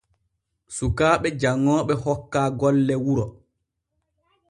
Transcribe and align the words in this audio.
Sukaaɓe 0.75 1.29
janŋooɓe 1.39 1.93
hokkaa 2.03 2.47
golle 2.59 2.93
wuro. 3.05 3.25